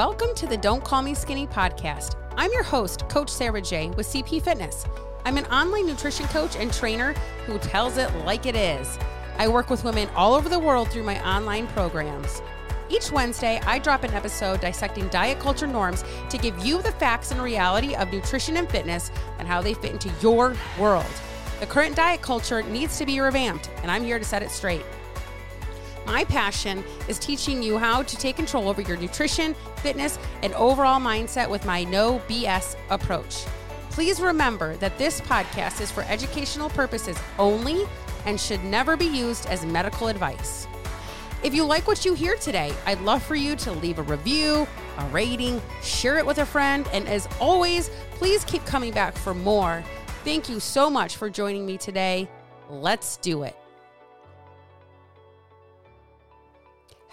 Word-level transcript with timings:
Welcome 0.00 0.34
to 0.36 0.46
the 0.46 0.56
Don't 0.56 0.82
Call 0.82 1.02
Me 1.02 1.12
Skinny 1.12 1.46
podcast. 1.46 2.16
I'm 2.34 2.50
your 2.52 2.62
host, 2.62 3.06
Coach 3.10 3.28
Sarah 3.28 3.60
J 3.60 3.90
with 3.90 4.06
CP 4.06 4.40
Fitness. 4.40 4.86
I'm 5.26 5.36
an 5.36 5.44
online 5.48 5.86
nutrition 5.86 6.26
coach 6.28 6.56
and 6.56 6.72
trainer 6.72 7.12
who 7.44 7.58
tells 7.58 7.98
it 7.98 8.10
like 8.24 8.46
it 8.46 8.56
is. 8.56 8.98
I 9.36 9.46
work 9.46 9.68
with 9.68 9.84
women 9.84 10.08
all 10.16 10.32
over 10.32 10.48
the 10.48 10.58
world 10.58 10.88
through 10.88 11.02
my 11.02 11.22
online 11.22 11.66
programs. 11.66 12.40
Each 12.88 13.12
Wednesday, 13.12 13.60
I 13.66 13.78
drop 13.78 14.02
an 14.02 14.14
episode 14.14 14.62
dissecting 14.62 15.06
diet 15.08 15.38
culture 15.38 15.66
norms 15.66 16.02
to 16.30 16.38
give 16.38 16.58
you 16.64 16.80
the 16.80 16.92
facts 16.92 17.30
and 17.30 17.42
reality 17.42 17.94
of 17.94 18.10
nutrition 18.10 18.56
and 18.56 18.70
fitness 18.70 19.10
and 19.38 19.46
how 19.46 19.60
they 19.60 19.74
fit 19.74 19.92
into 19.92 20.10
your 20.22 20.56
world. 20.78 21.12
The 21.60 21.66
current 21.66 21.94
diet 21.94 22.22
culture 22.22 22.62
needs 22.62 22.96
to 22.96 23.04
be 23.04 23.20
revamped, 23.20 23.68
and 23.82 23.90
I'm 23.90 24.04
here 24.04 24.18
to 24.18 24.24
set 24.24 24.42
it 24.42 24.50
straight. 24.50 24.86
My 26.06 26.24
passion 26.24 26.84
is 27.08 27.18
teaching 27.18 27.62
you 27.62 27.78
how 27.78 28.02
to 28.02 28.16
take 28.16 28.36
control 28.36 28.68
over 28.68 28.80
your 28.80 28.96
nutrition, 28.96 29.54
fitness, 29.76 30.18
and 30.42 30.52
overall 30.54 31.00
mindset 31.00 31.48
with 31.48 31.64
my 31.64 31.84
no 31.84 32.20
BS 32.28 32.76
approach. 32.90 33.44
Please 33.90 34.20
remember 34.20 34.76
that 34.76 34.96
this 34.98 35.20
podcast 35.20 35.80
is 35.80 35.90
for 35.90 36.02
educational 36.04 36.70
purposes 36.70 37.18
only 37.38 37.86
and 38.26 38.40
should 38.40 38.62
never 38.64 38.96
be 38.96 39.06
used 39.06 39.46
as 39.46 39.64
medical 39.64 40.08
advice. 40.08 40.66
If 41.42 41.54
you 41.54 41.64
like 41.64 41.86
what 41.86 42.04
you 42.04 42.12
hear 42.12 42.36
today, 42.36 42.72
I'd 42.84 43.00
love 43.00 43.22
for 43.22 43.34
you 43.34 43.56
to 43.56 43.72
leave 43.72 43.98
a 43.98 44.02
review, 44.02 44.66
a 44.98 45.04
rating, 45.06 45.60
share 45.82 46.18
it 46.18 46.26
with 46.26 46.38
a 46.38 46.46
friend, 46.46 46.86
and 46.92 47.08
as 47.08 47.26
always, 47.40 47.88
please 48.12 48.44
keep 48.44 48.64
coming 48.66 48.92
back 48.92 49.16
for 49.16 49.32
more. 49.32 49.82
Thank 50.22 50.50
you 50.50 50.60
so 50.60 50.90
much 50.90 51.16
for 51.16 51.30
joining 51.30 51.64
me 51.64 51.78
today. 51.78 52.28
Let's 52.68 53.16
do 53.16 53.42
it. 53.44 53.59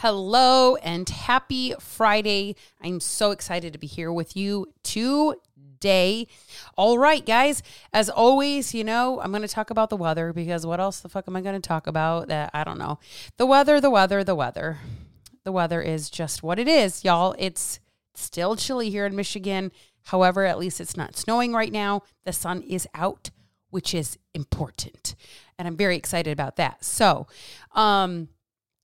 Hello 0.02 0.76
and 0.76 1.10
happy 1.10 1.74
Friday. 1.80 2.56
I'm 2.80 3.00
so 3.00 3.32
excited 3.32 3.74
to 3.74 3.80
be 3.80 3.88
here 3.88 4.14
with 4.14 4.38
you 4.38 4.72
today. 4.84 6.28
All 6.78 7.00
right, 7.00 7.26
guys, 7.26 7.64
as 7.92 8.08
always, 8.08 8.76
you 8.76 8.84
know, 8.84 9.20
I'm 9.20 9.32
going 9.32 9.42
to 9.42 9.48
talk 9.48 9.72
about 9.72 9.90
the 9.90 9.98
weather 9.98 10.34
because 10.34 10.68
what 10.68 10.80
else 10.80 11.00
the 11.00 11.10
fuck 11.10 11.28
am 11.28 11.36
I 11.36 11.42
going 11.42 11.60
to 11.60 11.68
talk 11.68 11.88
about 11.88 12.28
that 12.28 12.52
I 12.54 12.64
don't 12.64 12.78
know? 12.78 13.00
The 13.38 13.48
weather, 13.48 13.82
the 13.82 13.90
weather, 13.90 14.24
the 14.24 14.36
weather. 14.36 14.78
The 15.46 15.52
weather 15.52 15.82
is 15.82 16.12
just 16.12 16.44
what 16.44 16.60
it 16.60 16.68
is, 16.68 17.04
y'all. 17.04 17.34
It's 17.40 17.80
still 18.14 18.56
chilly 18.56 18.92
here 18.92 19.08
in 19.08 19.16
Michigan. 19.16 19.72
However, 20.04 20.46
at 20.46 20.60
least 20.60 20.80
it's 20.80 20.96
not 20.96 21.18
snowing 21.18 21.54
right 21.54 21.72
now. 21.72 22.04
The 22.24 22.34
sun 22.34 22.62
is 22.62 22.88
out, 22.94 23.32
which 23.72 23.96
is 23.96 24.20
important. 24.36 25.16
And 25.58 25.68
I'm 25.68 25.76
very 25.76 25.96
excited 25.96 26.32
about 26.32 26.58
that. 26.58 26.86
So, 26.86 27.26
um, 27.74 28.28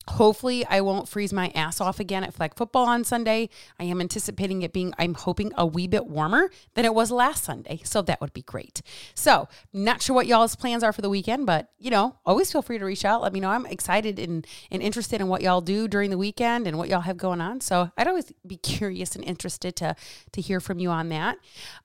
Hopefully, 0.10 0.66
I 0.66 0.82
won't 0.82 1.08
freeze 1.08 1.32
my 1.32 1.50
ass 1.56 1.80
off 1.80 2.00
again 2.00 2.24
at 2.24 2.34
flag 2.34 2.56
football 2.56 2.86
on 2.86 3.04
Sunday. 3.04 3.50
I 3.80 3.86
am 3.86 4.02
anticipating 4.02 4.62
it 4.62 4.74
being, 4.74 4.94
I'm 4.98 5.14
hoping, 5.14 5.52
a 5.58 5.66
wee 5.66 5.88
bit 5.88 6.08
warmer 6.08 6.50
than 6.74 6.86
it 6.86 6.94
was 6.94 7.12
last 7.12 7.44
Sunday. 7.44 7.82
So 7.84 8.02
that 8.02 8.20
would 8.22 8.34
be 8.34 8.42
great. 8.42 8.82
So, 9.16 9.48
not 9.72 10.02
sure 10.02 10.16
what 10.16 10.28
y'all's 10.28 10.56
plans 10.56 10.84
are 10.84 10.94
for 10.94 11.02
the 11.02 11.10
weekend, 11.10 11.46
but 11.46 11.70
you 11.80 11.90
know, 11.90 12.18
always 12.26 12.52
feel 12.52 12.62
free 12.62 12.78
to 12.78 12.86
reach 12.86 13.06
out. 13.06 13.22
Let 13.22 13.34
me 13.34 13.40
know. 13.40 13.50
I'm 13.50 13.66
excited 13.66 14.20
and, 14.20 14.46
and 14.72 14.82
interested 14.82 15.22
in 15.22 15.28
what 15.28 15.42
y'all 15.42 15.62
do 15.62 15.88
during 15.88 16.10
the 16.10 16.18
weekend 16.18 16.68
and 16.68 16.78
what 16.78 16.90
y'all 16.90 17.02
have 17.02 17.18
going 17.18 17.42
on. 17.42 17.62
So, 17.62 17.92
I'd 17.98 18.08
always 18.08 18.32
be 18.46 18.58
curious 18.58 19.16
and 19.16 19.24
interested 19.24 19.76
to, 19.78 19.96
to 20.32 20.42
hear 20.42 20.60
from 20.60 20.80
you 20.80 20.90
on 20.90 21.10
that. 21.10 21.38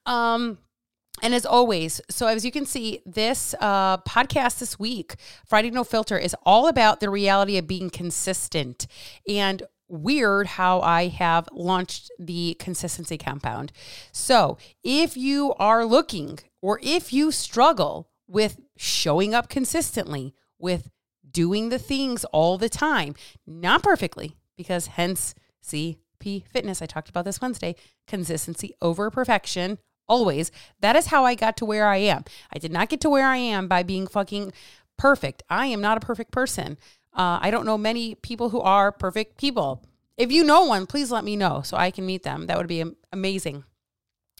Um, 0.07 0.59
and 1.23 1.35
as 1.35 1.47
always, 1.47 2.01
so 2.11 2.27
as 2.27 2.45
you 2.45 2.51
can 2.51 2.67
see, 2.67 3.01
this 3.07 3.55
uh, 3.61 3.99
podcast 3.99 4.59
this 4.59 4.79
week, 4.79 5.17
Friday 5.47 5.71
No 5.71 5.85
Filter, 5.85 6.19
is 6.19 6.35
all 6.45 6.69
about 6.69 7.01
the 7.01 7.11
reality 7.11 7.57
of 7.59 7.67
being 7.67 7.91
consistent. 7.91 8.87
And 9.29 9.63
weird 9.89 10.47
how 10.47 10.81
I 10.81 11.09
have 11.09 11.49
launched 11.53 12.11
the 12.19 12.57
consistency 12.59 13.19
compound. 13.19 13.73
So, 14.13 14.59
if 14.85 15.17
you 15.17 15.55
are 15.59 15.85
looking 15.85 16.39
or 16.61 16.79
if 16.83 17.13
you 17.13 17.33
struggle 17.33 18.09
with 18.27 18.61
showing 18.77 19.35
up 19.35 19.49
consistently, 19.49 20.35
with 20.59 20.91
doing 21.31 21.69
the 21.69 21.79
things 21.79 22.25
all 22.27 22.59
the 22.59 22.69
time, 22.69 23.15
not 23.47 23.83
perfectly, 23.83 24.37
because 24.57 24.89
hence 24.89 25.35
CP 25.65 26.47
Fitness, 26.47 26.83
I 26.83 26.87
talked 26.87 27.09
about 27.09 27.25
this 27.25 27.41
Wednesday, 27.41 27.75
consistency 28.07 28.75
over 28.83 29.11
perfection 29.11 29.79
always. 30.09 30.51
That 30.81 30.97
is 30.97 31.07
how 31.07 31.25
I 31.25 31.35
got 31.35 31.57
to 31.59 31.65
where 31.65 31.87
I 31.87 31.99
am. 31.99 32.25
I 32.53 32.59
did 32.59 32.73
not 32.73 32.89
get 32.89 33.01
to 33.03 33.11
where 33.11 33.27
I 33.27 33.37
am 33.37 33.69
by 33.69 33.83
being 33.83 34.07
fucking 34.07 34.53
perfect. 34.97 35.43
I 35.49 35.67
am 35.67 35.81
not 35.81 35.97
a 35.97 36.07
perfect 36.07 36.33
person. 36.33 36.79
Uh, 37.15 37.39
I 37.41 37.51
don't 37.51 37.67
know 37.67 37.79
many 37.79 38.15
people 38.15 38.51
who 38.51 38.61
are 38.61 38.93
perfect 38.93 39.39
people. 39.39 39.83
If 40.17 40.33
you 40.33 40.45
know 40.45 40.65
one, 40.65 40.87
please 40.87 41.11
let 41.11 41.25
me 41.25 41.37
know 41.37 41.63
so 41.63 41.77
I 41.77 41.91
can 41.91 42.05
meet 42.05 42.23
them. 42.23 42.47
That 42.47 42.59
would 42.59 42.67
be 42.67 42.85
amazing. 43.13 43.65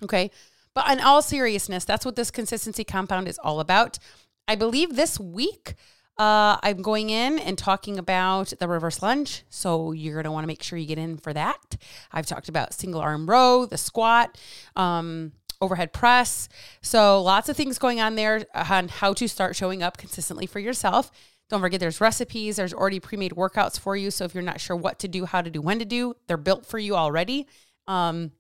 Okay. 0.03 0.31
But 0.75 0.91
in 0.91 1.01
all 1.01 1.23
seriousness, 1.23 1.85
that's 1.85 2.05
what 2.05 2.17
this 2.17 2.31
consistency 2.31 2.85
compound 2.85 3.29
is 3.29 3.39
all 3.39 3.61
about. 3.61 3.99
I 4.47 4.55
believe 4.55 4.97
this 4.97 5.19
week, 5.19 5.75
uh, 6.19 6.59
I'm 6.63 6.83
going 6.83 7.11
in 7.11 7.39
and 7.39 7.57
talking 7.57 7.99
about 7.99 8.53
the 8.59 8.67
reverse 8.67 9.03
lunge. 9.03 9.45
So 9.49 9.93
you're 9.93 10.15
going 10.15 10.25
to 10.25 10.33
want 10.33 10.45
to 10.45 10.49
make 10.49 10.63
sure 10.63 10.79
you 10.79 10.87
get 10.87 10.99
in 10.99 11.17
for 11.17 11.33
that. 11.33 11.77
I've 12.13 12.27
talked 12.27 12.49
about 12.49 12.75
single 12.75 13.01
arm 13.01 13.29
row, 13.29 13.67
the 13.67 13.79
squat. 13.79 14.37
Um, 14.75 15.33
overhead 15.61 15.93
press. 15.93 16.49
So 16.83 17.23
lots 17.23 17.49
of 17.49 17.57
things 17.57 17.79
going 17.79 18.01
on 18.01 18.15
there 18.15 18.47
on 18.55 18.89
how 18.89 19.13
to 19.15 19.29
start 19.29 19.57
showing 19.57 19.83
up 19.83 19.97
consistently 19.97 20.47
for 20.47 20.59
yourself. 20.59 21.11
Don't 21.51 21.61
forget 21.61 21.81
there's 21.81 22.01
recipes, 22.01 22.57
there's 22.57 22.75
already 22.75 23.01
pre-made 23.01 23.33
workouts 23.33 23.79
for 23.81 23.97
you. 23.97 24.11
So 24.11 24.25
if 24.25 24.35
you're 24.35 24.43
not 24.43 24.61
sure 24.61 24.77
what 24.77 24.99
to 25.01 25.09
do, 25.09 25.25
how 25.25 25.41
to 25.41 25.51
do, 25.51 25.63
when 25.63 25.79
to 25.79 25.85
do, 25.85 26.15
they're 26.27 26.37
built 26.37 26.67
for 26.67 26.79
you 26.79 26.95
already. 26.95 27.47
Um, 27.87 28.33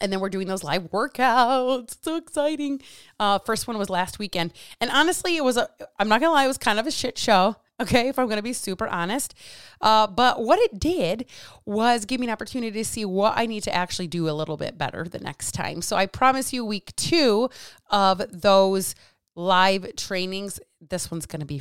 and 0.00 0.12
then 0.12 0.20
we're 0.20 0.28
doing 0.28 0.46
those 0.46 0.62
live 0.62 0.90
workouts. 0.90 1.96
So 2.02 2.16
exciting. 2.16 2.80
Uh, 3.18 3.38
first 3.40 3.66
one 3.66 3.78
was 3.78 3.90
last 3.90 4.18
weekend. 4.18 4.52
And 4.80 4.90
honestly, 4.90 5.36
it 5.36 5.44
was 5.44 5.56
a, 5.56 5.68
I'm 5.98 6.08
not 6.08 6.20
gonna 6.20 6.32
lie, 6.32 6.44
it 6.44 6.48
was 6.48 6.58
kind 6.58 6.78
of 6.78 6.86
a 6.86 6.90
shit 6.90 7.18
show. 7.18 7.56
Okay, 7.78 8.08
if 8.08 8.18
I'm 8.18 8.26
going 8.26 8.38
to 8.38 8.42
be 8.42 8.54
super 8.54 8.88
honest. 8.88 9.34
Uh, 9.82 10.06
but 10.06 10.42
what 10.42 10.58
it 10.58 10.80
did 10.80 11.26
was 11.66 12.06
give 12.06 12.20
me 12.20 12.26
an 12.26 12.32
opportunity 12.32 12.78
to 12.78 12.84
see 12.84 13.04
what 13.04 13.34
I 13.36 13.44
need 13.44 13.64
to 13.64 13.74
actually 13.74 14.06
do 14.06 14.28
a 14.28 14.32
little 14.32 14.56
bit 14.56 14.78
better 14.78 15.04
the 15.04 15.18
next 15.18 15.52
time. 15.52 15.82
So 15.82 15.94
I 15.94 16.06
promise 16.06 16.54
you, 16.54 16.64
week 16.64 16.96
two 16.96 17.50
of 17.90 18.22
those 18.32 18.94
live 19.34 19.94
trainings, 19.96 20.58
this 20.80 21.10
one's 21.10 21.26
going 21.26 21.40
to 21.40 21.46
be 21.46 21.60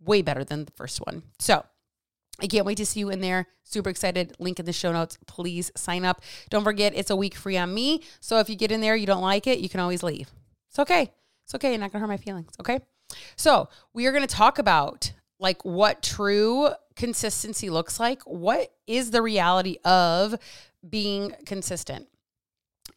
way 0.00 0.22
better 0.22 0.44
than 0.44 0.64
the 0.64 0.72
first 0.72 0.98
one. 0.98 1.24
So 1.40 1.64
I 2.40 2.46
can't 2.46 2.64
wait 2.64 2.76
to 2.76 2.86
see 2.86 3.00
you 3.00 3.10
in 3.10 3.20
there. 3.20 3.48
Super 3.64 3.90
excited. 3.90 4.36
Link 4.38 4.60
in 4.60 4.64
the 4.64 4.72
show 4.72 4.92
notes. 4.92 5.18
Please 5.26 5.72
sign 5.76 6.04
up. 6.04 6.22
Don't 6.50 6.62
forget, 6.62 6.92
it's 6.94 7.10
a 7.10 7.16
week 7.16 7.34
free 7.34 7.56
on 7.56 7.74
me. 7.74 8.04
So 8.20 8.38
if 8.38 8.48
you 8.48 8.54
get 8.54 8.70
in 8.70 8.80
there, 8.80 8.94
you 8.94 9.06
don't 9.06 9.22
like 9.22 9.48
it, 9.48 9.58
you 9.58 9.68
can 9.68 9.80
always 9.80 10.04
leave. 10.04 10.30
It's 10.70 10.78
okay. 10.78 11.12
It's 11.44 11.54
okay. 11.56 11.70
You're 11.70 11.80
not 11.80 11.90
going 11.90 12.00
to 12.00 12.06
hurt 12.06 12.12
my 12.12 12.16
feelings. 12.16 12.52
Okay. 12.60 12.78
So 13.34 13.68
we 13.92 14.06
are 14.06 14.12
going 14.12 14.26
to 14.26 14.32
talk 14.32 14.60
about 14.60 15.12
like 15.38 15.64
what 15.64 16.02
true 16.02 16.70
consistency 16.96 17.70
looks 17.70 18.00
like. 18.00 18.22
What 18.22 18.72
is 18.86 19.10
the 19.10 19.22
reality 19.22 19.78
of 19.84 20.36
being 20.88 21.34
consistent? 21.46 22.08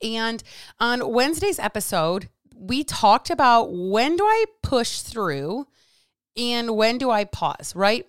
And 0.02 0.44
on 0.79 1.12
Wednesday's 1.12 1.59
episode, 1.59 2.29
we 2.56 2.84
talked 2.84 3.29
about 3.29 3.72
when 3.72 4.18
do 4.18 4.24
I 4.24 4.46
push 4.62 5.02
through 5.02 5.68
and 6.38 6.75
when 6.75 6.97
do 6.97 7.12
I 7.12 7.24
pause, 7.25 7.74
right? 7.75 8.07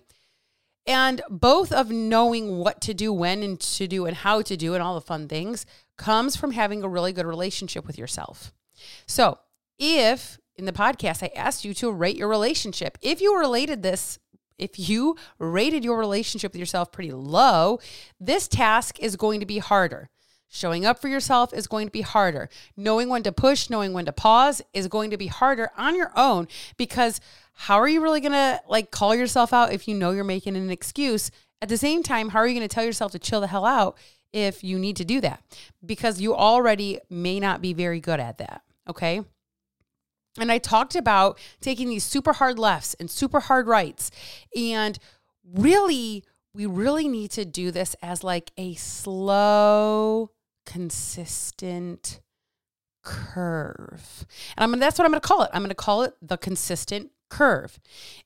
And 0.85 1.21
both 1.29 1.71
of 1.71 1.91
knowing 1.91 2.57
what 2.57 2.81
to 2.81 2.93
do, 2.93 3.13
when 3.13 3.41
and 3.41 3.59
to 3.59 3.87
do, 3.87 4.05
and 4.05 4.17
how 4.17 4.41
to 4.41 4.57
do, 4.57 4.73
and 4.73 4.83
all 4.83 4.95
the 4.95 5.01
fun 5.01 5.27
things 5.27 5.65
comes 5.97 6.35
from 6.35 6.51
having 6.51 6.83
a 6.83 6.89
really 6.89 7.13
good 7.13 7.25
relationship 7.25 7.87
with 7.87 7.97
yourself. 7.97 8.51
So, 9.05 9.39
if 9.79 10.39
in 10.55 10.65
the 10.65 10.73
podcast 10.73 11.23
I 11.23 11.31
asked 11.35 11.63
you 11.63 11.73
to 11.75 11.91
rate 11.91 12.17
your 12.17 12.27
relationship, 12.27 12.97
if 13.01 13.21
you 13.21 13.37
related 13.37 13.81
this 13.81 14.19
if 14.63 14.89
you 14.89 15.17
rated 15.39 15.83
your 15.83 15.97
relationship 15.97 16.53
with 16.53 16.59
yourself 16.59 16.91
pretty 16.91 17.11
low, 17.11 17.79
this 18.19 18.47
task 18.47 18.97
is 18.99 19.17
going 19.17 19.41
to 19.41 19.45
be 19.45 19.59
harder. 19.59 20.09
Showing 20.47 20.85
up 20.85 20.99
for 20.99 21.07
yourself 21.07 21.53
is 21.53 21.67
going 21.67 21.87
to 21.87 21.91
be 21.91 22.01
harder. 22.01 22.47
Knowing 22.77 23.09
when 23.09 23.23
to 23.23 23.31
push, 23.31 23.69
knowing 23.69 23.91
when 23.91 24.05
to 24.05 24.13
pause 24.13 24.61
is 24.71 24.87
going 24.87 25.09
to 25.09 25.17
be 25.17 25.27
harder 25.27 25.71
on 25.77 25.95
your 25.95 26.11
own 26.15 26.47
because 26.77 27.19
how 27.53 27.77
are 27.77 27.87
you 27.87 28.01
really 28.01 28.21
going 28.21 28.33
to 28.33 28.61
like 28.67 28.89
call 28.91 29.13
yourself 29.15 29.51
out 29.51 29.73
if 29.73 29.87
you 29.87 29.95
know 29.95 30.11
you're 30.11 30.23
making 30.23 30.55
an 30.55 30.69
excuse? 30.69 31.29
At 31.61 31.69
the 31.69 31.77
same 31.77 32.03
time, 32.03 32.29
how 32.29 32.39
are 32.39 32.47
you 32.47 32.53
going 32.53 32.67
to 32.67 32.73
tell 32.73 32.85
yourself 32.85 33.11
to 33.13 33.19
chill 33.19 33.41
the 33.41 33.47
hell 33.47 33.65
out 33.65 33.97
if 34.31 34.63
you 34.63 34.79
need 34.79 34.95
to 34.97 35.05
do 35.05 35.19
that? 35.21 35.43
Because 35.85 36.21
you 36.21 36.35
already 36.35 36.99
may 37.09 37.39
not 37.39 37.61
be 37.61 37.73
very 37.73 37.99
good 37.99 38.19
at 38.19 38.37
that. 38.37 38.61
Okay. 38.87 39.23
And 40.39 40.51
I 40.51 40.57
talked 40.57 40.95
about 40.95 41.37
taking 41.61 41.89
these 41.89 42.03
super 42.03 42.33
hard 42.33 42.57
lefts 42.57 42.95
and 42.95 43.09
super 43.09 43.39
hard 43.39 43.67
rights. 43.67 44.09
And 44.55 44.97
really, 45.43 46.23
we 46.53 46.65
really 46.65 47.07
need 47.07 47.31
to 47.31 47.45
do 47.45 47.71
this 47.71 47.95
as 48.01 48.23
like 48.23 48.51
a 48.57 48.73
slow, 48.75 50.31
consistent 50.65 52.19
curve. 53.03 54.25
And 54.57 54.63
I'm 54.63 54.71
gonna, 54.71 54.79
that's 54.79 54.97
what 54.97 55.05
I'm 55.05 55.11
going 55.11 55.21
to 55.21 55.27
call 55.27 55.43
it. 55.43 55.51
I'm 55.53 55.61
going 55.61 55.69
to 55.69 55.75
call 55.75 56.03
it 56.03 56.15
the 56.21 56.37
consistent 56.37 57.11
curve. 57.29 57.79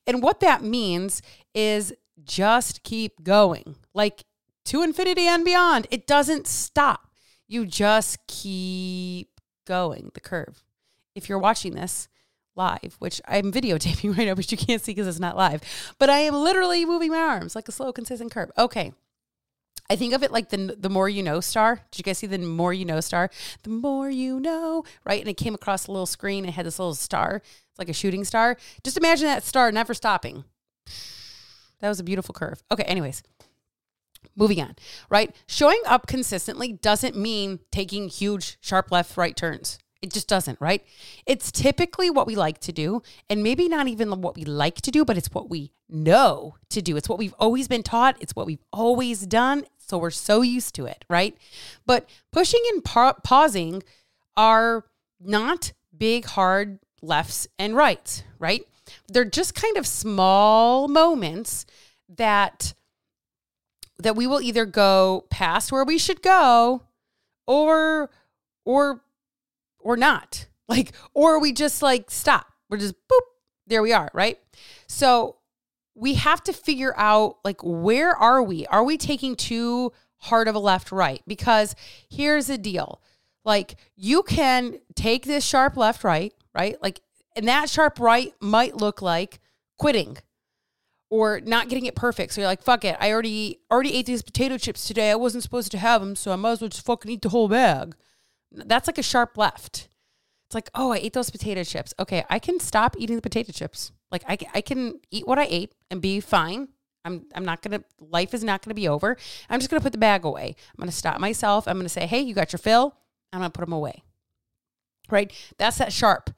And 0.06 0.22
what 0.22 0.40
that 0.42 0.64
means 0.64 1.22
is 1.54 1.94
just 2.24 2.84
keep 2.84 3.24
going. 3.24 3.76
Like 3.94 4.24
to 4.66 4.82
infinity 4.82 5.28
and 5.28 5.44
beyond. 5.44 5.88
It 5.92 6.08
doesn't 6.08 6.48
stop. 6.48 7.10
You 7.48 7.66
just 7.66 8.18
keep 8.28 9.40
going 9.66 10.12
the 10.14 10.20
curve. 10.20 10.64
If 11.18 11.28
you're 11.28 11.40
watching 11.40 11.74
this 11.74 12.08
live, 12.56 12.96
which 13.00 13.22
I'm 13.28 13.52
videotaping 13.52 14.18
right 14.18 14.28
now, 14.28 14.36
but 14.36 14.52
you 14.52 14.58
can't 14.58 14.82
see 14.82 14.92
because 14.94 15.08
it's 15.08 15.20
not 15.20 15.38
live, 15.38 15.62
but 16.00 16.10
I 16.10 16.20
am 16.20 16.34
literally 16.34 16.86
moving 16.86 17.12
my 17.12 17.20
arms 17.20 17.56
like 17.56 17.68
a 17.68 17.72
slow, 17.72 17.92
consistent 17.94 18.32
curve. 18.32 18.52
Okay. 18.58 18.94
I 19.90 19.96
think 19.96 20.14
of 20.14 20.22
it 20.22 20.32
like 20.32 20.50
the 20.50 20.76
the 20.78 20.90
more 20.90 21.08
you 21.08 21.24
know 21.24 21.40
star. 21.40 21.80
Did 21.92 22.00
you 22.00 22.04
guys 22.04 22.18
see 22.18 22.28
the 22.28 22.38
more 22.40 22.74
you 22.74 22.84
know 22.84 23.00
star? 23.00 23.30
The 23.64 23.70
more 23.70 24.10
you 24.10 24.38
know, 24.38 24.84
right? 25.06 25.22
And 25.22 25.30
it 25.30 25.38
came 25.38 25.56
across 25.56 25.88
a 25.88 25.92
little 25.92 26.06
screen. 26.06 26.44
It 26.44 26.56
had 26.56 26.66
this 26.66 26.78
little 26.78 26.94
star. 26.94 27.38
It's 27.38 27.80
like 27.80 27.88
a 27.88 27.94
shooting 27.94 28.26
star. 28.26 28.58
Just 28.84 28.98
imagine 28.98 29.28
that 29.28 29.44
star 29.44 29.72
never 29.72 29.94
stopping. 29.94 30.44
That 31.80 31.88
was 31.88 32.02
a 32.02 32.04
beautiful 32.04 32.34
curve. 32.34 32.62
Okay, 32.70 32.84
anyways. 32.84 33.24
Moving 34.36 34.62
on, 34.62 34.76
right? 35.10 35.34
Showing 35.48 35.82
up 35.86 36.06
consistently 36.06 36.74
doesn't 36.74 37.16
mean 37.16 37.60
taking 37.72 38.10
huge 38.10 38.58
sharp 38.60 38.92
left 38.92 39.16
right 39.16 39.36
turns. 39.38 39.80
It 40.02 40.14
just 40.14 40.28
doesn't, 40.28 40.60
right? 40.62 40.86
It's 41.26 41.52
typically 41.52 42.10
what 42.10 42.28
we 42.28 42.36
like 42.36 42.60
to 42.62 42.72
do, 42.72 43.02
and 43.30 43.42
maybe 43.42 43.68
not 43.68 43.88
even 43.88 44.22
what 44.22 44.36
we 44.36 44.46
like 44.46 44.82
to 44.82 44.92
do, 44.92 45.04
but 45.04 45.18
it's 45.18 45.32
what 45.32 45.50
we 45.50 45.72
know 45.90 46.56
to 46.70 46.82
do. 46.82 46.98
It's 46.98 47.10
what 47.10 47.18
we've 47.18 47.34
always 47.40 47.68
been 47.68 47.84
taught, 47.84 48.18
it's 48.20 48.36
what 48.36 48.46
we've 48.46 48.64
always 48.72 49.26
done. 49.26 49.66
So 49.78 49.98
we're 49.98 50.12
so 50.12 50.42
used 50.42 50.76
to 50.76 50.86
it, 50.86 51.06
right? 51.10 51.36
But 51.86 52.10
pushing 52.32 52.62
and 52.74 52.84
pa- 52.84 53.16
pausing 53.24 53.84
are 54.36 54.86
not 55.20 55.72
big, 55.98 56.26
hard 56.26 56.80
lefts 57.02 57.48
and 57.58 57.76
rights, 57.76 58.24
right? 58.38 58.68
They're 59.08 59.26
just 59.26 59.56
kind 59.56 59.78
of 59.78 59.88
small 59.88 60.88
moments 60.88 61.66
that 62.10 62.74
that 64.00 64.16
we 64.16 64.28
will 64.28 64.42
either 64.42 64.66
go 64.66 65.26
past 65.32 65.72
where 65.72 65.84
we 65.84 65.98
should 65.98 66.22
go 66.22 66.84
or 67.48 68.10
or 68.66 69.02
or 69.88 69.96
not. 69.98 70.46
Like 70.70 70.92
or 71.14 71.40
we 71.40 71.54
just 71.54 71.82
like 71.82 72.12
stop. 72.12 72.46
We're 72.70 72.78
just 72.78 72.96
boop, 73.10 73.22
there 73.68 73.82
we 73.82 73.94
are, 73.94 74.12
right? 74.14 74.38
So 74.88 75.38
we 75.96 76.16
have 76.16 76.44
to 76.44 76.52
figure 76.52 76.94
out 76.98 77.38
like 77.46 77.62
where 77.64 78.14
are 78.14 78.44
we? 78.44 78.68
Are 78.68 78.84
we 78.84 78.98
taking 78.98 79.38
too 79.38 79.94
hard 80.18 80.50
of 80.50 80.56
a 80.56 80.60
left 80.60 80.92
right? 80.92 81.22
Because 81.26 81.74
here's 82.10 82.48
the 82.48 82.58
deal. 82.58 83.02
Like 83.46 83.78
you 83.96 84.24
can 84.24 84.82
take 84.94 85.26
this 85.26 85.46
sharp 85.46 85.78
left 85.78 86.04
right, 86.04 86.34
right? 86.54 86.76
Like 86.84 87.00
and 87.38 87.48
that 87.48 87.70
sharp 87.70 87.98
right 87.98 88.34
might 88.42 88.76
look 88.76 89.02
like 89.02 89.40
quitting 89.78 90.18
or 91.10 91.40
not 91.40 91.70
getting 91.70 91.86
it 91.86 91.96
perfect. 91.96 92.34
So 92.34 92.42
you're 92.42 92.50
like, 92.50 92.62
fuck 92.62 92.84
it. 92.84 92.98
I 93.00 93.14
already 93.14 93.60
already 93.72 93.94
ate 93.94 94.06
these 94.06 94.22
potato 94.22 94.58
chips 94.58 94.86
today. 94.86 95.12
I 95.12 95.16
wasn't 95.16 95.44
supposed 95.44 95.72
to 95.72 95.78
have 95.78 96.02
them, 96.02 96.18
so 96.18 96.34
I 96.34 96.36
might 96.36 96.52
as 96.52 96.62
well 96.62 96.70
just 96.70 96.86
fucking 96.86 97.10
eat 97.10 97.22
the 97.22 97.30
whole 97.30 97.48
bag. 97.48 97.96
That's 98.52 98.88
like 98.88 98.98
a 98.98 99.04
sharp 99.04 99.38
left. 99.38 99.90
It's 100.48 100.56
like, 100.56 100.70
oh, 100.74 100.94
I 100.94 100.98
ate 100.98 101.14
those 101.14 101.30
potato 101.30 101.64
chips. 101.64 101.94
Okay, 102.00 102.24
I 102.30 102.40
can 102.40 102.60
stop 102.60 102.96
eating 102.98 103.18
the 103.18 103.22
potato 103.22 103.52
chips. 103.52 103.92
Like 104.12 104.24
I, 104.28 104.38
I 104.54 104.62
can 104.62 105.00
eat 105.12 105.28
what 105.28 105.40
I 105.40 105.48
ate 105.50 105.74
and 105.92 106.02
be 106.02 106.20
fine. 106.20 106.70
I'm, 107.04 107.26
I'm 107.36 107.46
not 107.46 107.62
gonna. 107.62 107.84
Life 108.00 108.34
is 108.34 108.44
not 108.44 108.64
gonna 108.64 108.74
be 108.76 108.88
over. 108.88 109.18
I'm 109.50 109.60
just 109.60 109.70
gonna 109.70 109.82
put 109.82 109.92
the 109.92 109.98
bag 109.98 110.26
away. 110.26 110.56
I'm 110.70 110.82
gonna 110.82 110.92
stop 110.92 111.20
myself. 111.20 111.68
I'm 111.68 111.78
gonna 111.78 111.90
say, 111.90 112.06
hey, 112.08 112.22
you 112.22 112.34
got 112.34 112.54
your 112.54 112.60
fill. 112.60 112.96
I'm 113.34 113.40
gonna 113.40 113.50
put 113.50 113.66
them 113.66 113.74
away. 113.74 114.04
Right. 115.10 115.32
That's 115.58 115.78
that 115.78 115.94
sharp. 115.94 116.32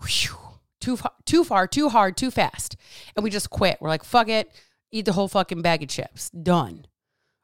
Whew 0.00 0.36
too 0.82 0.96
far, 0.96 1.12
too 1.24 1.44
far, 1.44 1.66
too 1.66 1.88
hard, 1.88 2.16
too 2.16 2.30
fast. 2.30 2.76
And 3.16 3.24
we 3.24 3.30
just 3.30 3.48
quit. 3.48 3.78
We're 3.80 3.88
like, 3.88 4.04
fuck 4.04 4.28
it, 4.28 4.50
eat 4.90 5.06
the 5.06 5.12
whole 5.12 5.28
fucking 5.28 5.62
bag 5.62 5.82
of 5.82 5.88
chips. 5.88 6.28
Done. 6.30 6.86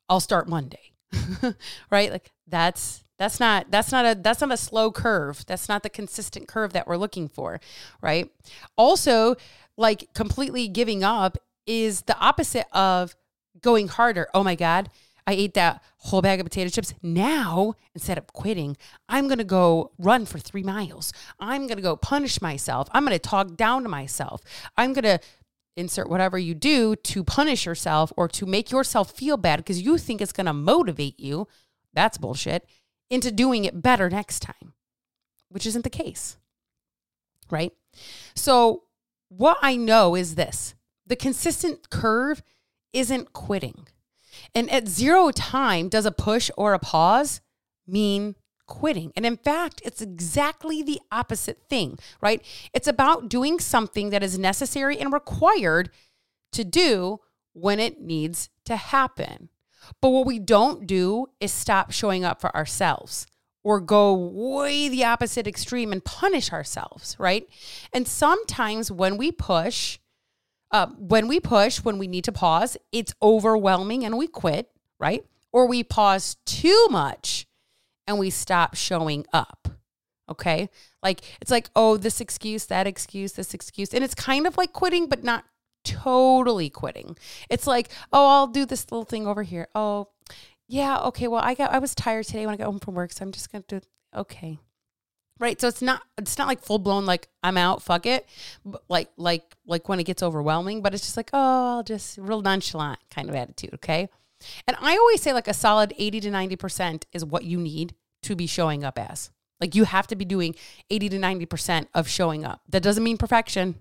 I'll 0.08 0.20
start 0.20 0.48
Monday. 0.48 0.92
right? 1.90 2.10
Like 2.10 2.32
that's 2.46 3.04
that's 3.18 3.40
not 3.40 3.70
that's 3.70 3.92
not 3.92 4.04
a 4.06 4.14
that's 4.20 4.40
not 4.40 4.52
a 4.52 4.56
slow 4.56 4.90
curve. 4.90 5.44
That's 5.46 5.68
not 5.68 5.82
the 5.82 5.90
consistent 5.90 6.48
curve 6.48 6.72
that 6.72 6.86
we're 6.86 6.96
looking 6.96 7.28
for, 7.28 7.60
right? 8.00 8.30
Also, 8.76 9.36
like 9.76 10.12
completely 10.14 10.68
giving 10.68 11.02
up 11.04 11.38
is 11.66 12.02
the 12.02 12.18
opposite 12.18 12.66
of 12.72 13.14
going 13.60 13.88
harder. 13.88 14.28
Oh 14.34 14.44
my 14.44 14.54
god, 14.54 14.90
I 15.28 15.32
ate 15.32 15.52
that 15.54 15.82
whole 15.98 16.22
bag 16.22 16.40
of 16.40 16.46
potato 16.46 16.70
chips. 16.70 16.94
Now, 17.02 17.74
instead 17.94 18.16
of 18.16 18.26
quitting, 18.28 18.78
I'm 19.10 19.28
going 19.28 19.36
to 19.38 19.44
go 19.44 19.90
run 19.98 20.24
for 20.24 20.38
three 20.38 20.62
miles. 20.62 21.12
I'm 21.38 21.66
going 21.66 21.76
to 21.76 21.82
go 21.82 21.96
punish 21.96 22.40
myself. 22.40 22.88
I'm 22.92 23.04
going 23.04 23.12
to 23.12 23.18
talk 23.18 23.54
down 23.54 23.82
to 23.82 23.90
myself. 23.90 24.40
I'm 24.78 24.94
going 24.94 25.04
to 25.04 25.20
insert 25.76 26.08
whatever 26.08 26.38
you 26.38 26.54
do 26.54 26.96
to 26.96 27.22
punish 27.22 27.66
yourself 27.66 28.12
or 28.16 28.28
to 28.28 28.46
make 28.46 28.70
yourself 28.70 29.12
feel 29.12 29.36
bad 29.36 29.58
because 29.58 29.80
you 29.80 29.98
think 29.98 30.20
it's 30.20 30.32
going 30.32 30.46
to 30.46 30.52
motivate 30.52 31.18
you. 31.20 31.46
That's 31.92 32.18
bullshit. 32.18 32.66
Into 33.10 33.30
doing 33.32 33.64
it 33.64 33.80
better 33.80 34.10
next 34.10 34.40
time, 34.40 34.74
which 35.48 35.64
isn't 35.66 35.82
the 35.82 35.90
case. 35.90 36.36
Right? 37.50 37.72
So, 38.34 38.82
what 39.30 39.56
I 39.62 39.76
know 39.76 40.14
is 40.14 40.34
this 40.34 40.74
the 41.06 41.16
consistent 41.16 41.90
curve 41.90 42.42
isn't 42.92 43.32
quitting. 43.32 43.86
And 44.54 44.70
at 44.70 44.88
zero 44.88 45.30
time 45.30 45.88
does 45.88 46.06
a 46.06 46.12
push 46.12 46.50
or 46.56 46.74
a 46.74 46.78
pause 46.78 47.40
mean 47.86 48.36
quitting. 48.68 49.12
And 49.16 49.26
in 49.26 49.36
fact, 49.36 49.82
it's 49.84 50.00
exactly 50.00 50.82
the 50.82 51.00
opposite 51.10 51.62
thing, 51.68 51.98
right? 52.20 52.44
It's 52.72 52.86
about 52.86 53.28
doing 53.28 53.58
something 53.58 54.10
that 54.10 54.22
is 54.22 54.38
necessary 54.38 54.98
and 54.98 55.12
required 55.12 55.90
to 56.52 56.64
do 56.64 57.20
when 57.54 57.80
it 57.80 58.00
needs 58.00 58.50
to 58.66 58.76
happen. 58.76 59.48
But 60.00 60.10
what 60.10 60.26
we 60.26 60.38
don't 60.38 60.86
do 60.86 61.26
is 61.40 61.52
stop 61.52 61.90
showing 61.90 62.24
up 62.24 62.40
for 62.40 62.54
ourselves 62.54 63.26
or 63.64 63.80
go 63.80 64.14
way 64.14 64.88
the 64.88 65.04
opposite 65.04 65.46
extreme 65.46 65.92
and 65.92 66.04
punish 66.04 66.52
ourselves, 66.52 67.16
right? 67.18 67.48
And 67.92 68.06
sometimes 68.06 68.90
when 68.92 69.16
we 69.16 69.32
push, 69.32 69.98
uh, 70.70 70.86
when 70.96 71.26
we 71.26 71.40
push, 71.40 71.78
when 71.78 71.98
we 71.98 72.06
need 72.06 72.24
to 72.24 72.32
pause, 72.32 72.76
it's 72.92 73.14
overwhelming 73.22 74.04
and 74.04 74.16
we 74.16 74.26
quit, 74.26 74.70
right? 74.98 75.24
Or 75.52 75.66
we 75.66 75.82
pause 75.82 76.36
too 76.44 76.86
much 76.90 77.37
and 78.08 78.18
we 78.18 78.30
stop 78.30 78.74
showing 78.74 79.24
up. 79.32 79.68
Okay. 80.28 80.68
Like 81.02 81.20
it's 81.40 81.50
like, 81.50 81.70
oh, 81.76 81.96
this 81.96 82.20
excuse, 82.20 82.66
that 82.66 82.86
excuse, 82.86 83.34
this 83.34 83.54
excuse. 83.54 83.94
And 83.94 84.02
it's 84.02 84.14
kind 84.14 84.46
of 84.46 84.56
like 84.56 84.72
quitting, 84.72 85.08
but 85.08 85.22
not 85.22 85.44
totally 85.84 86.70
quitting. 86.70 87.16
It's 87.48 87.66
like, 87.66 87.90
oh, 88.12 88.26
I'll 88.26 88.46
do 88.46 88.66
this 88.66 88.90
little 88.90 89.04
thing 89.04 89.26
over 89.26 89.42
here. 89.42 89.68
Oh, 89.74 90.08
yeah, 90.66 90.98
okay. 91.04 91.28
Well, 91.28 91.42
I 91.42 91.54
got 91.54 91.72
I 91.72 91.78
was 91.78 91.94
tired 91.94 92.26
today 92.26 92.44
when 92.44 92.54
I 92.54 92.58
got 92.58 92.66
home 92.66 92.80
from 92.80 92.94
work, 92.94 93.12
so 93.12 93.24
I'm 93.24 93.32
just 93.32 93.52
gonna 93.52 93.64
do 93.68 93.80
okay. 94.14 94.58
Right. 95.38 95.60
So 95.60 95.68
it's 95.68 95.82
not 95.82 96.02
it's 96.16 96.36
not 96.36 96.48
like 96.48 96.60
full 96.60 96.78
blown 96.78 97.06
like 97.06 97.28
I'm 97.42 97.56
out, 97.56 97.82
fuck 97.82 98.06
it. 98.06 98.26
But 98.64 98.82
like 98.88 99.10
like 99.16 99.54
like 99.66 99.88
when 99.88 100.00
it 100.00 100.04
gets 100.04 100.22
overwhelming, 100.22 100.82
but 100.82 100.94
it's 100.94 101.04
just 101.04 101.16
like, 101.16 101.30
oh, 101.32 101.76
I'll 101.76 101.82
just 101.84 102.18
real 102.18 102.42
nonchalant 102.42 102.98
kind 103.10 103.28
of 103.28 103.36
attitude, 103.36 103.74
okay? 103.74 104.08
And 104.66 104.76
I 104.80 104.96
always 104.96 105.22
say 105.22 105.32
like 105.32 105.48
a 105.48 105.54
solid 105.54 105.94
80 105.96 106.20
to 106.20 106.30
90% 106.30 107.04
is 107.12 107.24
what 107.24 107.44
you 107.44 107.58
need 107.58 107.94
to 108.22 108.36
be 108.36 108.46
showing 108.46 108.84
up 108.84 108.98
as. 108.98 109.30
Like 109.60 109.74
you 109.74 109.84
have 109.84 110.06
to 110.08 110.16
be 110.16 110.24
doing 110.24 110.54
80 110.90 111.08
to 111.10 111.18
90% 111.18 111.86
of 111.94 112.08
showing 112.08 112.44
up. 112.44 112.62
That 112.68 112.82
doesn't 112.82 113.02
mean 113.02 113.16
perfection. 113.16 113.76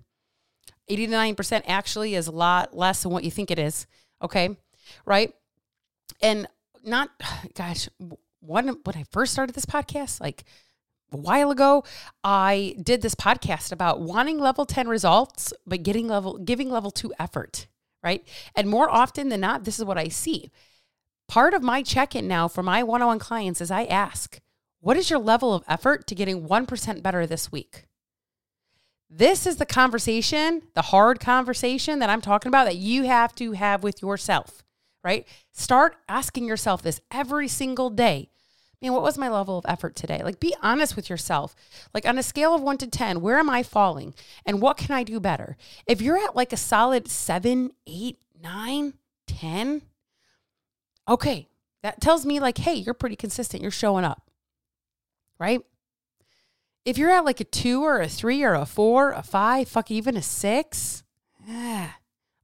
80 0.88 1.08
to 1.08 1.12
90% 1.12 1.62
actually 1.66 2.14
is 2.14 2.26
a 2.26 2.32
lot 2.32 2.76
less 2.76 3.02
than 3.02 3.12
what 3.12 3.24
you 3.24 3.30
think 3.30 3.50
it 3.50 3.58
is, 3.58 3.86
okay? 4.22 4.56
Right? 5.04 5.34
And 6.20 6.48
not 6.84 7.10
gosh, 7.54 7.88
when 8.40 8.68
when 8.68 8.96
I 8.96 9.04
first 9.10 9.32
started 9.32 9.54
this 9.54 9.66
podcast, 9.66 10.20
like 10.20 10.44
a 11.12 11.16
while 11.16 11.50
ago, 11.50 11.84
I 12.22 12.76
did 12.82 13.02
this 13.02 13.14
podcast 13.14 13.72
about 13.72 14.00
wanting 14.00 14.38
level 14.38 14.66
10 14.66 14.88
results, 14.88 15.52
but 15.66 15.82
getting 15.82 16.08
level, 16.08 16.38
giving 16.38 16.70
level 16.70 16.90
two 16.90 17.12
effort, 17.18 17.66
right? 18.02 18.26
And 18.54 18.68
more 18.68 18.90
often 18.90 19.28
than 19.28 19.40
not, 19.40 19.64
this 19.64 19.78
is 19.78 19.84
what 19.84 19.98
I 19.98 20.08
see. 20.08 20.50
Part 21.28 21.54
of 21.54 21.62
my 21.62 21.82
check 21.82 22.16
in 22.16 22.26
now 22.26 22.48
for 22.48 22.62
my 22.62 22.82
one 22.82 23.02
on 23.02 23.08
one 23.08 23.18
clients 23.18 23.60
is 23.60 23.70
I 23.70 23.84
ask, 23.84 24.40
what 24.80 24.96
is 24.96 25.10
your 25.10 25.18
level 25.18 25.52
of 25.54 25.62
effort 25.68 26.06
to 26.06 26.14
getting 26.14 26.48
1% 26.48 27.02
better 27.02 27.26
this 27.26 27.52
week? 27.52 27.84
This 29.10 29.46
is 29.46 29.56
the 29.56 29.66
conversation, 29.66 30.62
the 30.74 30.82
hard 30.82 31.20
conversation 31.20 31.98
that 31.98 32.10
I'm 32.10 32.20
talking 32.20 32.48
about 32.48 32.64
that 32.64 32.76
you 32.76 33.04
have 33.04 33.34
to 33.36 33.52
have 33.52 33.82
with 33.82 34.02
yourself, 34.02 34.62
right? 35.04 35.26
Start 35.52 35.96
asking 36.08 36.46
yourself 36.46 36.82
this 36.82 37.00
every 37.10 37.48
single 37.48 37.90
day 37.90 38.30
man, 38.80 38.92
what 38.92 39.02
was 39.02 39.18
my 39.18 39.28
level 39.28 39.58
of 39.58 39.66
effort 39.68 39.96
today? 39.96 40.22
Like, 40.22 40.40
be 40.40 40.54
honest 40.62 40.96
with 40.96 41.10
yourself. 41.10 41.54
Like, 41.92 42.06
on 42.06 42.18
a 42.18 42.22
scale 42.22 42.54
of 42.54 42.62
one 42.62 42.78
to 42.78 42.86
10, 42.86 43.20
where 43.20 43.38
am 43.38 43.50
I 43.50 43.62
falling? 43.62 44.14
And 44.46 44.60
what 44.60 44.76
can 44.76 44.94
I 44.94 45.02
do 45.02 45.20
better? 45.20 45.56
If 45.86 46.00
you're 46.00 46.18
at 46.18 46.36
like 46.36 46.52
a 46.52 46.56
solid 46.56 47.08
seven, 47.08 47.72
eight, 47.86 48.18
nine, 48.40 48.94
10, 49.26 49.82
okay, 51.08 51.48
that 51.82 52.00
tells 52.00 52.26
me, 52.26 52.40
like, 52.40 52.58
hey, 52.58 52.74
you're 52.74 52.94
pretty 52.94 53.16
consistent. 53.16 53.62
You're 53.62 53.70
showing 53.70 54.04
up, 54.04 54.30
right? 55.38 55.60
If 56.84 56.98
you're 56.98 57.10
at 57.10 57.24
like 57.24 57.40
a 57.40 57.44
two 57.44 57.84
or 57.84 58.00
a 58.00 58.08
three 58.08 58.42
or 58.42 58.54
a 58.54 58.66
four, 58.66 59.12
a 59.12 59.22
five, 59.22 59.68
fuck, 59.68 59.90
even 59.90 60.16
a 60.16 60.22
six, 60.22 61.02
yeah. 61.46 61.90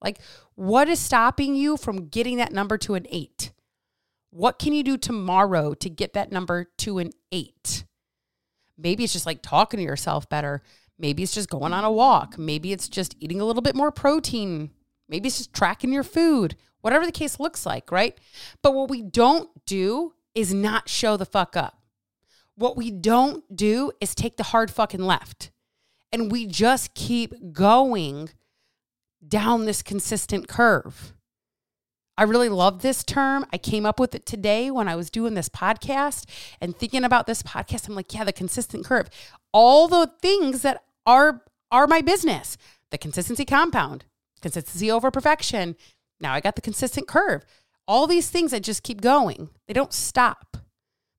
like, 0.03 0.19
what 0.55 0.89
is 0.89 1.01
stopping 1.01 1.55
you 1.55 1.77
from 1.77 2.09
getting 2.09 2.37
that 2.37 2.53
number 2.53 2.79
to 2.79 2.95
an 2.95 3.07
eight? 3.11 3.53
What 4.31 4.59
can 4.59 4.73
you 4.73 4.83
do 4.83 4.97
tomorrow 4.97 5.75
to 5.75 5.89
get 5.89 6.13
that 6.15 6.33
number 6.33 6.67
to 6.79 6.99
an 6.99 7.11
eight? 7.33 7.85
Maybe 8.77 9.05
it's 9.05 9.13
just 9.13 9.27
like 9.27 9.43
talking 9.43 9.79
to 9.79 9.85
yourself 9.85 10.29
better. 10.29 10.63
Maybe 10.99 11.23
it's 11.23 11.35
just 11.35 11.49
going 11.49 11.73
on 11.73 11.85
a 11.85 11.91
walk. 11.91 12.39
Maybe 12.39 12.73
it's 12.73 12.89
just 12.89 13.17
eating 13.21 13.41
a 13.41 13.45
little 13.45 13.63
bit 13.63 13.77
more 13.77 13.93
protein. 13.93 14.71
Maybe 15.09 15.29
it's 15.29 15.39
just 15.39 15.53
tracking 15.53 15.93
your 15.93 16.03
food, 16.03 16.57
whatever 16.85 17.07
the 17.07 17.13
case 17.13 17.41
looks 17.41 17.65
like, 17.65 17.91
right? 17.91 18.15
But 18.63 18.75
what 18.75 18.91
we 18.91 19.01
don't 19.01 19.49
do 19.65 20.13
is 20.35 20.53
not 20.53 20.87
show 20.87 21.17
the 21.17 21.25
fuck 21.25 21.57
up. 21.57 21.79
What 22.57 22.77
we 22.77 22.91
don't 22.91 23.43
do 23.57 23.91
is 24.03 24.15
take 24.15 24.37
the 24.37 24.43
hard 24.43 24.71
fucking 24.71 25.01
left. 25.01 25.51
And 26.13 26.31
we 26.31 26.45
just 26.45 26.95
keep 26.95 27.55
going 27.55 28.29
down 29.27 29.65
this 29.65 29.83
consistent 29.83 30.47
curve. 30.47 31.15
I 32.19 32.25
really 32.25 32.51
love 32.51 32.83
this 32.83 33.03
term. 33.03 33.47
I 33.51 33.57
came 33.57 33.87
up 33.87 33.99
with 33.99 34.15
it 34.15 34.27
today 34.27 34.71
when 34.71 34.87
I 34.87 34.95
was 34.95 35.09
doing 35.09 35.33
this 35.33 35.49
podcast 35.49 36.27
and 36.61 36.77
thinking 36.77 37.03
about 37.03 37.27
this 37.27 37.43
podcast. 37.43 37.89
I'm 37.89 37.95
like, 37.95 38.13
yeah, 38.13 38.25
the 38.25 38.33
consistent 38.33 38.85
curve. 38.85 39.09
All 39.53 39.89
the 39.89 40.13
things 40.21 40.61
that 40.61 40.85
are 41.07 41.43
are 41.71 41.87
my 41.87 42.03
business. 42.03 42.59
The 42.91 42.99
consistency 42.99 43.47
compound, 43.47 44.05
consistency 44.43 44.91
over 44.91 45.11
perfection. 45.11 45.77
Now 46.25 46.33
I 46.33 46.41
got 46.41 46.57
the 46.57 46.63
consistent 46.63 47.07
curve. 47.07 47.45
All 47.87 48.07
these 48.07 48.31
things 48.31 48.51
that 48.53 48.63
just 48.63 48.83
keep 48.83 49.03
going. 49.03 49.51
They 49.69 49.75
don't 49.75 49.93
stop. 49.93 50.57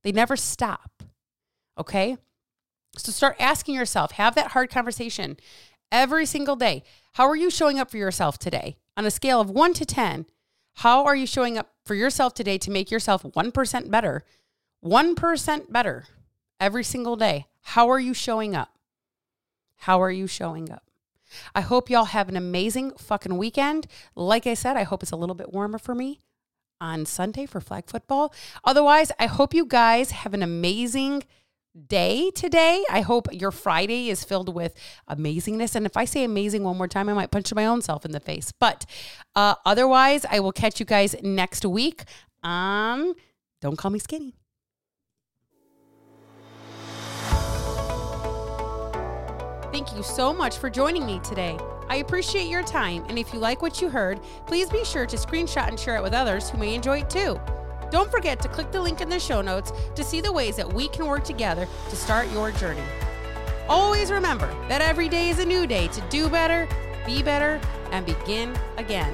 They 0.01 0.12
never 0.12 0.35
stop. 0.35 1.03
Okay? 1.77 2.17
So 2.97 3.12
start 3.12 3.35
asking 3.39 3.75
yourself, 3.75 4.13
have 4.13 4.33
that 4.33 4.53
hard 4.53 4.71
conversation 4.71 5.38
every 5.91 6.25
single 6.25 6.55
day. 6.55 6.81
How 7.13 7.27
are 7.27 7.35
you 7.35 7.51
showing 7.51 7.77
up 7.77 7.91
for 7.91 7.97
yourself 7.97 8.39
today? 8.39 8.77
On 8.97 9.05
a 9.05 9.12
scale 9.12 9.39
of 9.39 9.51
1 9.51 9.74
to 9.75 9.85
10, 9.85 10.25
how 10.77 11.05
are 11.05 11.15
you 11.15 11.27
showing 11.27 11.55
up 11.55 11.69
for 11.85 11.93
yourself 11.93 12.33
today 12.33 12.57
to 12.57 12.71
make 12.71 12.89
yourself 12.89 13.21
1% 13.21 13.91
better? 13.91 14.24
1% 14.83 15.71
better 15.71 16.05
every 16.59 16.83
single 16.83 17.15
day. 17.15 17.45
How 17.62 17.89
are 17.89 18.00
you 18.00 18.15
showing 18.15 18.55
up? 18.55 18.69
How 19.75 20.01
are 20.01 20.12
you 20.12 20.25
showing 20.25 20.71
up? 20.71 20.84
I 21.53 21.61
hope 21.61 21.89
y'all 21.89 22.05
have 22.05 22.29
an 22.29 22.35
amazing 22.35 22.91
fucking 22.97 23.37
weekend. 23.37 23.87
Like 24.15 24.47
I 24.47 24.53
said, 24.53 24.77
I 24.77 24.83
hope 24.83 25.03
it's 25.03 25.11
a 25.11 25.15
little 25.15 25.35
bit 25.35 25.53
warmer 25.53 25.77
for 25.77 25.95
me 25.95 26.21
on 26.81 27.05
Sunday 27.05 27.45
for 27.45 27.61
flag 27.61 27.85
football. 27.87 28.33
Otherwise, 28.63 29.11
I 29.19 29.27
hope 29.27 29.53
you 29.53 29.65
guys 29.65 30.11
have 30.11 30.33
an 30.33 30.43
amazing 30.43 31.23
day 31.87 32.31
today. 32.31 32.83
I 32.89 33.01
hope 33.01 33.27
your 33.33 33.51
Friday 33.51 34.09
is 34.09 34.23
filled 34.23 34.53
with 34.53 34.73
amazingness. 35.09 35.75
And 35.75 35.85
if 35.85 35.97
I 35.97 36.05
say 36.05 36.23
amazing 36.23 36.63
one 36.63 36.77
more 36.77 36.87
time, 36.87 37.09
I 37.09 37.13
might 37.13 37.31
punch 37.31 37.53
my 37.53 37.65
own 37.65 37.81
self 37.81 38.05
in 38.05 38.11
the 38.11 38.19
face. 38.19 38.53
But 38.59 38.85
uh, 39.35 39.55
otherwise, 39.65 40.25
I 40.29 40.39
will 40.39 40.53
catch 40.53 40.79
you 40.79 40.85
guys 40.85 41.15
next 41.21 41.65
week 41.65 42.03
on 42.43 43.13
Don't 43.61 43.77
Call 43.77 43.91
Me 43.91 43.99
Skinny. 43.99 44.35
Thank 49.75 49.94
you 49.94 50.03
so 50.03 50.34
much 50.34 50.58
for 50.58 50.70
joining 50.70 51.05
me 51.05 51.20
today. 51.20 51.60
I 51.89 51.98
appreciate 51.98 52.48
your 52.48 52.63
time, 52.63 53.03
and 53.10 53.20
if 53.20 53.34
you 53.34 53.39
like 53.39 53.62
what 53.62 53.82
you 53.82 53.89
heard, 53.89 54.22
please 54.46 54.70
be 54.70 54.86
sure 54.86 55.05
to 55.05 55.17
screenshot 55.17 55.67
and 55.67 55.77
share 55.77 55.98
it 55.98 56.01
with 56.01 56.13
others 56.13 56.50
who 56.50 56.58
may 56.58 56.75
enjoy 56.75 57.00
it 57.00 57.10
too. 57.10 57.38
Don't 57.91 58.10
forget 58.10 58.39
to 58.39 58.48
click 58.48 58.72
the 58.72 58.79
link 58.79 59.01
in 59.01 59.10
the 59.10 59.20
show 59.20 59.41
notes 59.41 59.74
to 59.96 60.01
see 60.01 60.22
the 60.22 60.32
ways 60.32 60.55
that 60.55 60.74
we 60.74 60.88
can 60.88 61.08
work 61.08 61.25
together 61.25 61.67
to 61.89 61.96
start 61.98 62.32
your 62.32 62.51
journey. 62.51 62.86
Always 63.67 64.12
remember 64.12 64.48
that 64.70 64.82
every 64.82 65.10
day 65.10 65.27
is 65.27 65.39
a 65.39 65.46
new 65.46 65.67
day 65.67 65.89
to 65.89 66.01
do 66.10 66.29
better, 66.29 66.70
be 67.05 67.22
better, 67.22 67.60
and 67.91 68.05
begin 68.05 68.58
again. 68.77 69.13